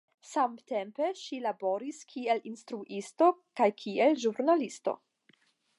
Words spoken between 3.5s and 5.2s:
kaj kiel ĵurnalisto.